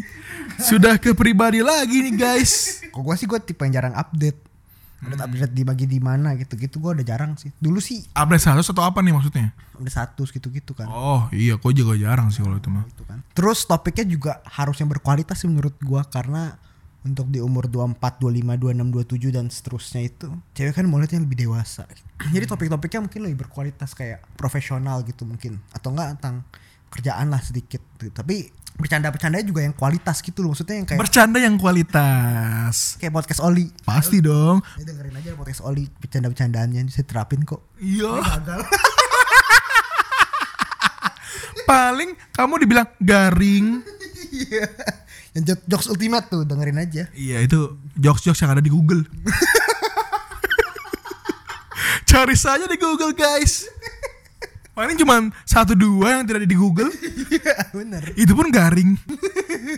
[0.56, 2.80] Sudah ke pribadi lagi nih, guys.
[2.88, 4.40] Kok gue sih gue tipe yang jarang update.
[5.04, 7.52] Update update dibagi di mana gitu-gitu gue udah jarang sih.
[7.60, 9.52] Dulu sih Update status atau apa nih maksudnya?
[9.80, 10.84] udah satu gitu-gitu kan.
[10.92, 12.84] Oh, iya, kok juga jarang sih kalau itu mah.
[12.84, 13.24] Gitu kan.
[13.32, 16.60] Terus topiknya juga harusnya berkualitas sih menurut gua karena
[17.00, 21.48] untuk di umur 24, 25, 26, 27 dan seterusnya itu cewek kan mau lihatnya lebih
[21.48, 21.88] dewasa.
[22.34, 26.44] Jadi topik-topiknya mungkin lebih berkualitas kayak profesional gitu mungkin atau enggak tentang
[26.90, 28.12] kerjaan lah sedikit gitu.
[28.12, 32.96] Tapi bercanda-bercandanya juga yang kualitas gitu loh maksudnya yang kayak Bercanda yang kualitas.
[32.96, 33.68] kayak podcast Oli.
[33.84, 34.60] Pasti dong.
[34.76, 37.64] Ya dengerin aja podcast Oli bercanda-bercandaannya bisa terapin kok.
[37.80, 38.20] Iya.
[38.20, 38.60] Gagal.
[41.68, 43.66] Paling kamu dibilang garing.
[45.30, 47.06] Yang jok- jokes ultimate tuh dengerin aja.
[47.14, 47.58] Iya, itu
[47.94, 49.06] jokes-jokes yang ada di Google.
[52.10, 53.70] Cari saja di Google, guys.
[54.70, 56.90] Paling cuma satu dua yang tidak ada di Google.
[57.30, 58.02] Iya bener.
[58.18, 58.98] Itu pun garing.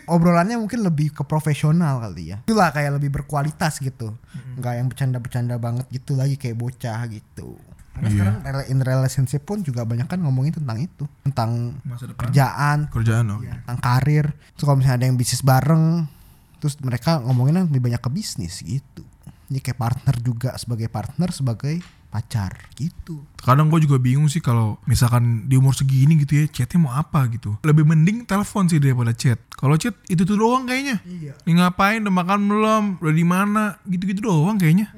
[0.09, 2.41] obrolannya mungkin lebih ke profesional kali ya.
[2.45, 4.15] Itulah kayak lebih berkualitas gitu.
[4.57, 7.57] Enggak yang bercanda-bercanda banget gitu lagi kayak bocah gitu.
[7.92, 8.14] Karena Iya.
[8.16, 8.35] sekarang
[8.66, 12.20] in relationship pun juga banyak kan ngomongin tentang itu, tentang Masa depan.
[12.24, 13.40] kerjaan, Kerjaan oh.
[13.44, 14.26] ya, tentang karir.
[14.57, 16.09] Terus kalau misalnya ada yang bisnis bareng,
[16.57, 19.05] terus mereka ngomonginnya lebih banyak ke bisnis gitu.
[19.46, 21.76] Jadi kayak partner juga sebagai partner sebagai
[22.09, 23.24] pacar gitu.
[23.40, 27.24] Kadang gue juga bingung sih kalau misalkan di umur segini gitu ya chatnya mau apa
[27.33, 27.57] gitu.
[27.64, 29.40] Lebih mending telepon sih daripada chat.
[29.48, 31.00] Kalau chat itu tuh doang kayaknya.
[31.09, 31.33] Iya.
[31.48, 32.05] Ini ngapain?
[32.05, 32.85] Udah makan belum?
[33.00, 33.81] Udah di mana?
[33.88, 34.92] Gitu-gitu doang kayaknya.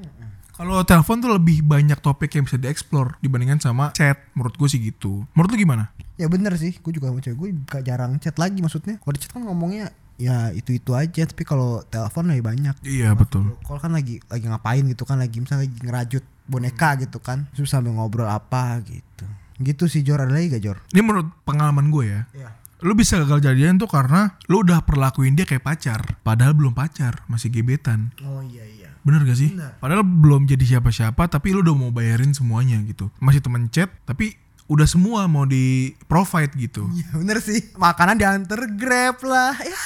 [0.55, 4.15] Kalau telepon tuh lebih banyak topik yang bisa dieksplor dibandingkan sama chat.
[4.39, 5.27] Menurut gue sih gitu.
[5.35, 5.91] Menurut lu gimana?
[6.15, 8.95] Ya bener sih, gue juga sama cewek gue gak jarang chat lagi maksudnya.
[9.03, 12.75] Kalau di chat kan ngomongnya ya itu itu aja, tapi kalau telepon lebih banyak.
[12.87, 13.59] Iya betul.
[13.67, 17.91] Kalau kan lagi lagi ngapain gitu kan, lagi misalnya lagi ngerajut boneka gitu kan, sambil
[17.91, 19.27] ngobrol apa gitu.
[19.59, 20.77] Gitu sih Jor, ada lagi gak Jor?
[20.95, 22.21] Ini menurut pengalaman gue ya.
[22.31, 22.49] Iya.
[22.83, 25.99] Lu bisa gagal jadian tuh karena lu udah perlakuin dia kayak pacar.
[26.23, 28.15] Padahal belum pacar, masih gebetan.
[28.23, 28.84] Oh iya iya.
[29.05, 29.53] Bener gak sih?
[29.53, 29.77] Bener.
[29.77, 33.13] Padahal belum jadi siapa-siapa tapi lu udah mau bayarin semuanya gitu.
[33.21, 34.33] Masih temen chat tapi
[34.65, 36.89] udah semua mau di provide gitu.
[36.89, 39.53] Iya bener sih, makanan diantar grab lah.
[39.61, 39.79] Ya.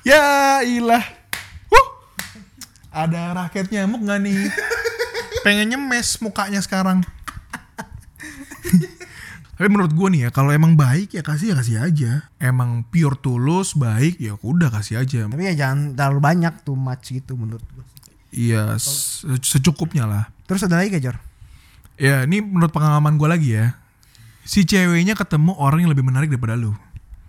[0.00, 0.24] Ya
[0.64, 1.04] ilah.
[1.68, 1.88] Wuh,
[2.88, 4.48] Ada raket nyamuk gak nih?
[5.44, 7.04] Pengen nyemes mukanya sekarang.
[9.60, 12.12] Tapi menurut gue nih ya, kalau emang baik ya kasih ya kasih aja.
[12.40, 15.28] Emang pure tulus, baik ya udah kasih aja.
[15.28, 17.84] Tapi ya jangan terlalu banyak tuh much gitu menurut gue.
[18.32, 20.32] Iya, se- secukupnya lah.
[20.48, 21.16] Terus ada lagi gak Jor?
[22.00, 23.76] Ya, ini menurut pengalaman gue lagi ya.
[24.48, 26.72] Si ceweknya ketemu orang yang lebih menarik daripada lu.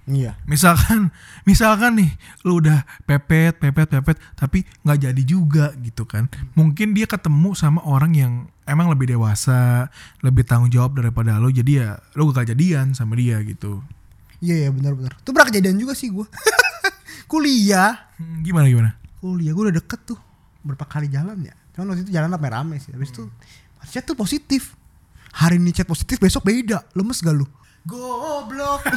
[0.08, 0.40] Iya.
[0.48, 1.12] Misalkan,
[1.50, 2.16] misalkan nih,
[2.48, 6.32] lu udah pepet, pepet, pepet, tapi nggak jadi juga gitu kan.
[6.56, 8.34] Mungkin dia ketemu sama orang yang
[8.72, 9.92] emang lebih dewasa,
[10.24, 11.52] lebih tanggung jawab daripada lu.
[11.52, 13.84] Jadi ya, lu gak jadian sama dia gitu.
[14.42, 15.14] Iya ya benar-benar.
[15.22, 16.26] Itu pernah kejadian juga sih gue.
[17.32, 18.10] Kuliah.
[18.18, 18.92] Hmm, Gimana gimana?
[19.22, 20.20] Kuliah gue udah deket tuh.
[20.66, 21.54] Berapa kali jalan ya.
[21.76, 22.90] Cuman waktu itu jalan rame-rame sih.
[22.92, 23.30] Habis itu
[23.88, 24.74] chat tuh positif.
[25.32, 26.84] Hari ini chat positif, besok beda.
[26.92, 27.46] Lemes gak lu?
[27.86, 28.82] Goblok.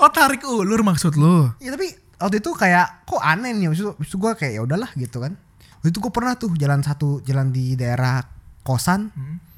[0.00, 1.46] Oh tarik ulur maksud lu?
[1.62, 3.70] ya tapi waktu itu kayak kok aneh nih.
[3.70, 5.36] Habis itu gue kayak ya udahlah gitu kan.
[5.82, 8.22] Itu gue pernah tuh jalan satu jalan di daerah
[8.62, 9.10] kosan.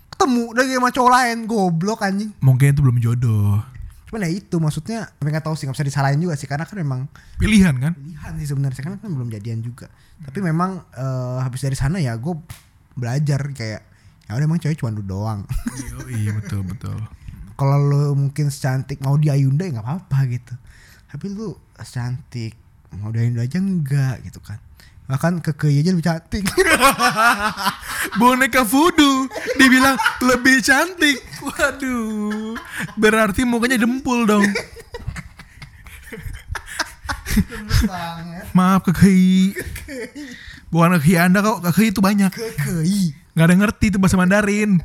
[0.08, 1.38] Ketemu lagi sama cowok lain.
[1.44, 2.32] Goblok anjing.
[2.40, 3.60] Mungkin itu belum jodoh.
[4.08, 6.78] Cuman ya itu maksudnya tapi nggak tahu sih nggak bisa disalahin juga sih karena kan
[6.78, 7.98] memang Pilihan kan?
[7.98, 9.90] pilihan sih sebenarnya karena kan belum jadian juga.
[10.22, 12.34] Tapi memang eh, habis dari sana ya gue
[12.94, 13.82] belajar kayak
[14.24, 15.42] ya udah emang cewek cuma lu doang.
[16.08, 16.96] Iya betul betul.
[17.58, 20.54] Kalau lu mungkin secantik mau di Ayunda ya nggak apa-apa gitu.
[21.10, 22.54] Tapi lu secantik
[22.94, 24.62] mau di Ayunda aja enggak gitu kan.
[25.04, 26.44] Bahkan keke aja lebih cantik.
[28.20, 29.28] Boneka voodoo
[29.60, 31.20] dibilang lebih cantik.
[31.44, 32.56] Waduh.
[32.96, 34.48] Berarti mukanya dempul dong.
[38.56, 39.52] Maaf kekei.
[40.72, 42.32] Bukan kekei Anda kok, kekei itu banyak.
[42.32, 43.12] Kekei.
[43.36, 44.80] Gak ada ngerti itu bahasa Mandarin.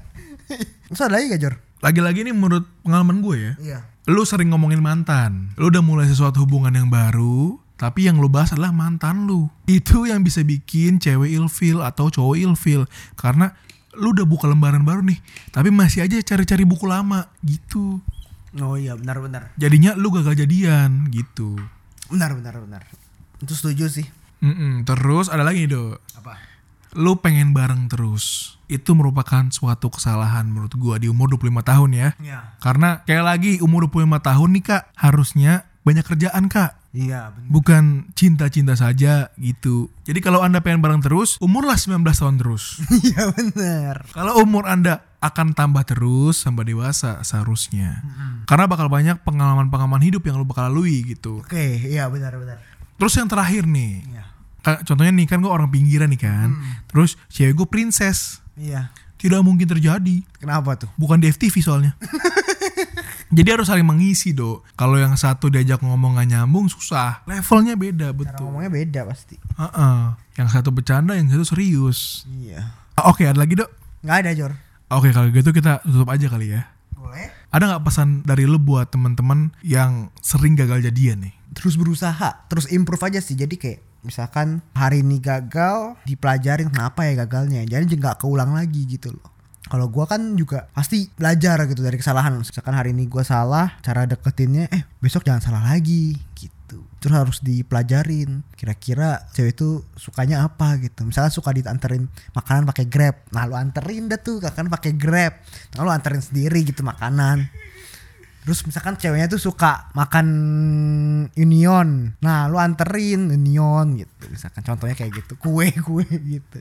[0.90, 1.56] Terus ada lagi gak Jor?
[1.80, 3.54] Lagi-lagi ini menurut pengalaman gue ya.
[3.62, 3.80] Iya.
[4.10, 5.56] Lu sering ngomongin mantan.
[5.56, 9.48] Lu udah mulai sesuatu hubungan yang baru, tapi yang lu bahas adalah mantan lu.
[9.64, 12.84] Itu yang bisa bikin cewek ilfil atau cowok ilfil.
[13.16, 13.56] Karena
[13.96, 15.18] lu udah buka lembaran baru nih,
[15.56, 18.04] tapi masih aja cari-cari buku lama gitu.
[18.60, 19.56] Oh iya benar-benar.
[19.56, 21.56] Jadinya lu gagal jadian gitu.
[22.12, 22.84] Benar benar benar.
[23.40, 24.08] Itu setuju sih.
[24.44, 24.84] Mm-mm.
[24.84, 26.00] Terus ada lagi nih, Do.
[26.20, 26.36] Apa?
[26.98, 28.58] Lu pengen bareng terus.
[28.66, 32.10] Itu merupakan suatu kesalahan menurut gua di umur 25 tahun ya.
[32.20, 32.40] Iya.
[32.60, 36.79] Karena kayak lagi umur 25 tahun nih kak, harusnya banyak kerjaan kak.
[36.90, 37.50] Iya benar.
[37.54, 37.84] Bukan
[38.18, 39.94] cinta-cinta saja gitu.
[40.10, 42.82] Jadi kalau anda pengen bareng terus, umurlah 19 tahun terus.
[43.14, 44.10] Iya benar.
[44.10, 48.02] kalau umur anda akan tambah terus sampai dewasa seharusnya.
[48.50, 51.46] Karena bakal banyak pengalaman-pengalaman hidup yang lu bakal lalui gitu.
[51.46, 52.58] Oke, iya benar benar.
[52.98, 54.26] Terus yang terakhir nih, Iya.
[54.84, 56.52] Contohnya nih kan gue orang pinggiran nih kan.
[56.92, 58.44] Terus cewek gue princess.
[58.60, 58.92] Iya.
[59.20, 60.24] Tidak mungkin terjadi.
[60.40, 60.90] Kenapa tuh?
[60.96, 61.94] Bukan di FTV soalnya.
[63.30, 64.66] Jadi harus saling mengisi do.
[64.74, 67.22] Kalau yang satu diajak ngomong gak nyambung susah.
[67.30, 68.44] Levelnya beda Cara betul.
[68.50, 69.38] ngomongnya beda pasti.
[69.38, 70.02] Heeh.
[70.42, 72.26] Yang satu bercanda, yang satu serius.
[72.26, 72.74] Iya.
[72.98, 73.70] Ah, Oke, ada lagi dok.
[74.02, 74.54] Nggak ada Jor.
[74.90, 76.66] Oke kalau gitu kita tutup aja kali ya.
[76.98, 77.30] Boleh.
[77.54, 81.34] Ada nggak pesan dari lu buat teman-teman yang sering gagal jadian nih?
[81.54, 83.38] Terus berusaha, terus improve aja sih.
[83.38, 87.62] Jadi kayak misalkan hari ini gagal, dipelajarin kenapa ya gagalnya.
[87.70, 89.30] Jadi nggak keulang lagi gitu loh.
[89.70, 92.34] Kalau gua kan juga pasti belajar gitu dari kesalahan.
[92.42, 96.82] Misalkan hari ini gua salah, cara deketinnya, eh besok jangan salah lagi gitu.
[97.00, 98.42] Terus harus dipelajarin.
[98.58, 101.06] Kira-kira cewek itu sukanya apa gitu.
[101.06, 103.16] Misalnya suka dianterin makanan pakai Grab.
[103.30, 105.38] Nah, lu anterin dah tuh kan pakai Grab.
[105.78, 107.48] Nah, lu anterin sendiri gitu makanan.
[108.50, 110.28] Terus misalkan ceweknya tuh suka makan
[111.38, 112.18] Union.
[112.18, 114.26] Nah, lu anterin Union gitu.
[114.32, 115.38] Misalkan contohnya kayak gitu.
[115.38, 116.60] Kue-kue gitu.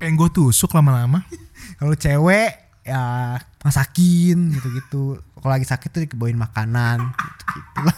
[0.00, 1.20] Pengen gue tusuk lama-lama.
[1.78, 5.20] Kalau cewek ya masakin gitu-gitu.
[5.20, 7.96] Kalau lagi sakit tuh dikebawain makanan gitu-gitu lah.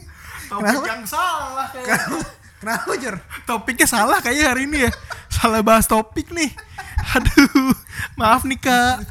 [0.52, 2.00] Topik yang salah kayak.
[2.58, 3.16] Kenapa, Jor?
[3.48, 4.92] Topiknya salah kayaknya hari ini ya.
[5.32, 6.50] Salah bahas topik nih.
[7.16, 7.72] Aduh,
[8.18, 9.08] maaf nih kak.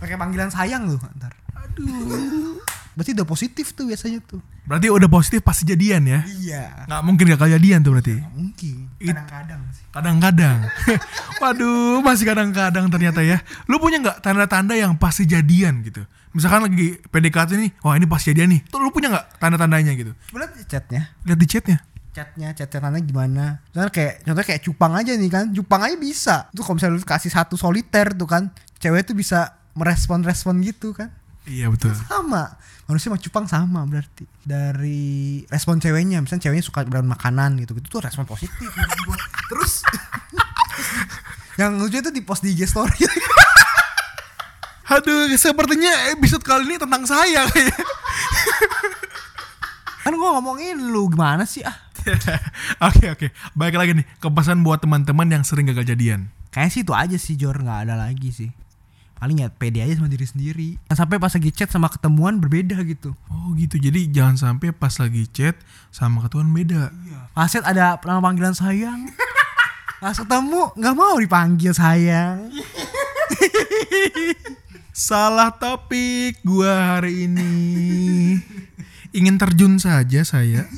[0.00, 1.32] Pakai panggilan sayang lu ntar.
[1.56, 2.60] Aduh.
[2.96, 4.40] Berarti udah positif tuh biasanya tuh.
[4.66, 6.20] Berarti udah positif pasti jadian ya?
[6.26, 6.90] Iya.
[6.90, 8.14] Nggak mungkin gagal jadian tuh berarti.
[8.34, 8.76] Mungkin.
[8.98, 9.84] It- Kadang-kadang sih.
[9.94, 10.58] Kadang-kadang.
[11.42, 13.38] Waduh, masih kadang-kadang ternyata ya.
[13.66, 16.02] Lu punya nggak tanda-tanda yang pasti jadian gitu?
[16.34, 18.60] Misalkan lagi PDKT nih, wah ini pasti jadian nih.
[18.68, 20.12] Tuh lu punya nggak tanda-tandanya gitu?
[20.34, 21.02] Lihat chatnya.
[21.24, 21.78] Lihat di chatnya.
[22.16, 26.48] chatnya chat chatannya gimana Misalnya kayak contohnya kayak cupang aja nih kan cupang aja bisa
[26.56, 28.48] tuh kalau misalnya lu kasih satu soliter tuh kan
[28.80, 31.12] cewek tuh bisa merespon respon gitu kan
[31.44, 31.92] Iya betul.
[31.92, 37.74] sama manusia sama cupang sama berarti dari respon ceweknya misalnya ceweknya suka beran makanan gitu
[37.78, 38.70] gitu tuh respon positif
[39.50, 39.82] terus
[41.60, 43.06] yang lucu itu di post di IG story
[44.86, 47.42] Aduh, sepertinya episode kali ini tentang saya
[50.06, 51.74] kan gua ngomongin lu gimana sih ah
[52.86, 53.26] Oke oke.
[53.58, 56.30] Baik lagi nih ke pesan buat teman-teman yang sering gagal jadian.
[56.54, 58.50] Kayaknya sih itu aja sih Jor nggak ada lagi sih.
[59.16, 60.68] Paling ya pede aja sama diri sendiri.
[60.88, 63.16] Jangan sampai pas lagi chat sama ketemuan berbeda gitu.
[63.32, 63.80] Oh gitu.
[63.80, 65.56] Jadi jangan sampai pas lagi chat
[65.88, 66.92] sama ketuan beda.
[67.32, 69.08] Pas chat ada nama panggilan sayang.
[69.96, 72.52] Pas ketemu nggak mau dipanggil sayang.
[74.92, 77.52] Salah topik gua hari ini.
[79.16, 80.68] Ingin terjun saja saya.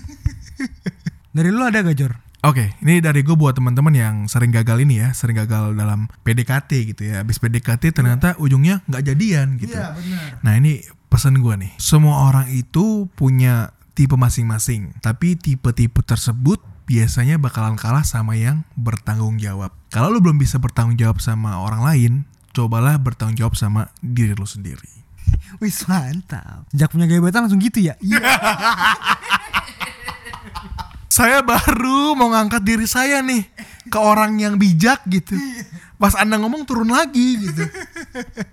[1.35, 1.98] Dari lu ada gak
[2.46, 6.70] Oke, ini dari gue buat teman-teman yang sering gagal ini ya, sering gagal dalam PDKT
[6.94, 7.27] gitu ya.
[7.27, 9.74] Habis PDKT ternyata ujungnya nggak jadian gitu.
[9.74, 10.38] benar.
[10.46, 17.42] Nah ini pesan gue nih, semua orang itu punya tipe masing-masing, tapi tipe-tipe tersebut biasanya
[17.42, 19.74] bakalan kalah sama yang bertanggung jawab.
[19.90, 22.12] Kalau lu belum bisa bertanggung jawab sama orang lain,
[22.55, 24.88] cobalah bertanggung jawab sama diri lu sendiri.
[25.61, 26.70] Wis mantap.
[26.70, 27.98] Sejak punya gebetan langsung gitu ya?
[27.98, 28.22] Iya.
[31.18, 33.42] Saya baru mau ngangkat diri saya nih
[33.90, 35.35] ke orang yang bijak gitu.
[35.98, 37.66] Pas Anda ngomong turun lagi gitu.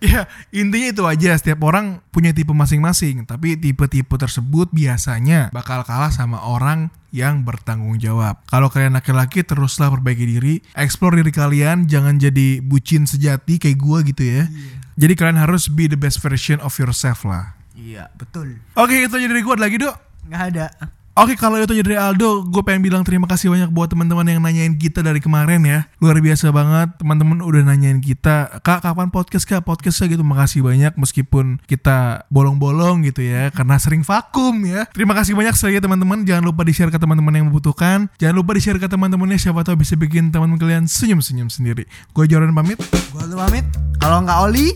[0.10, 1.38] ya, intinya itu aja.
[1.38, 8.02] Setiap orang punya tipe masing-masing, tapi tipe-tipe tersebut biasanya bakal kalah sama orang yang bertanggung
[8.02, 8.42] jawab.
[8.50, 14.02] Kalau kalian laki-laki teruslah perbaiki diri, explore diri kalian, jangan jadi bucin sejati kayak gua
[14.02, 14.50] gitu ya.
[14.98, 17.54] Jadi kalian harus be the best version of yourself lah.
[17.78, 18.58] Iya, betul.
[18.74, 19.96] Oke, itu aja dari gua Ada lagi, Dok.
[20.34, 20.68] Nggak ada.
[21.16, 24.76] Oke kalau itu dari Aldo, gue pengen bilang terima kasih banyak buat teman-teman yang nanyain
[24.76, 25.88] kita dari kemarin ya.
[26.04, 30.28] Luar biasa banget, teman-teman udah nanyain kita, kak kapan podcast kak podcastnya gitu.
[30.28, 34.92] Makasih banyak meskipun kita bolong-bolong gitu ya, karena sering vakum ya.
[34.92, 36.28] Terima kasih banyak sekali ya teman-teman.
[36.28, 38.12] Jangan lupa di share ke teman-teman yang membutuhkan.
[38.20, 41.88] Jangan lupa di share ke teman-temannya siapa tahu bisa bikin teman kalian senyum-senyum sendiri.
[42.12, 42.76] Gue Joran pamit.
[43.16, 43.64] Gua tuh pamit.
[44.04, 44.68] Kalau nggak Oli,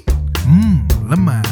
[0.47, 1.43] Hmm, lemah.